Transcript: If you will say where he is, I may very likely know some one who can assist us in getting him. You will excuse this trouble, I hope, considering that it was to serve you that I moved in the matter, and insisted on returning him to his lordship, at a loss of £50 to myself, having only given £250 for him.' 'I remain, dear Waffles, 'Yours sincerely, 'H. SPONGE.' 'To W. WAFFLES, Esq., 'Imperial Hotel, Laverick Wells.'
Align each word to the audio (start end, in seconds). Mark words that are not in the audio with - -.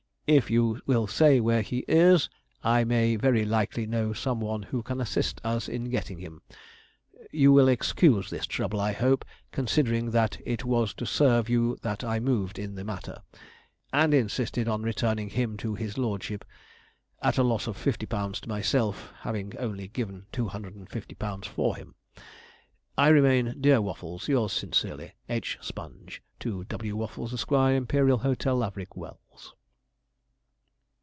If 0.27 0.49
you 0.49 0.79
will 0.85 1.07
say 1.07 1.41
where 1.41 1.61
he 1.61 1.83
is, 1.89 2.29
I 2.63 2.85
may 2.85 3.17
very 3.17 3.43
likely 3.43 3.85
know 3.85 4.13
some 4.13 4.39
one 4.39 4.63
who 4.63 4.81
can 4.81 5.01
assist 5.01 5.41
us 5.43 5.67
in 5.67 5.89
getting 5.89 6.19
him. 6.19 6.41
You 7.33 7.51
will 7.51 7.67
excuse 7.67 8.29
this 8.29 8.45
trouble, 8.45 8.79
I 8.79 8.93
hope, 8.93 9.25
considering 9.51 10.11
that 10.11 10.37
it 10.45 10.63
was 10.63 10.93
to 10.93 11.05
serve 11.05 11.49
you 11.49 11.77
that 11.81 12.05
I 12.05 12.21
moved 12.21 12.57
in 12.57 12.75
the 12.75 12.85
matter, 12.85 13.23
and 13.91 14.13
insisted 14.13 14.69
on 14.69 14.83
returning 14.83 15.27
him 15.31 15.57
to 15.57 15.75
his 15.75 15.97
lordship, 15.97 16.45
at 17.21 17.37
a 17.37 17.43
loss 17.43 17.67
of 17.67 17.75
£50 17.77 18.39
to 18.39 18.47
myself, 18.47 19.11
having 19.19 19.57
only 19.57 19.89
given 19.89 20.27
£250 20.31 21.43
for 21.45 21.75
him.' 21.75 21.93
'I 22.97 23.07
remain, 23.09 23.55
dear 23.59 23.81
Waffles, 23.81 24.29
'Yours 24.29 24.53
sincerely, 24.53 25.11
'H. 25.27 25.57
SPONGE.' 25.59 26.23
'To 26.39 26.63
W. 26.63 26.95
WAFFLES, 26.95 27.33
Esq., 27.33 27.51
'Imperial 27.51 28.19
Hotel, 28.19 28.55
Laverick 28.55 28.95
Wells.' 28.95 29.17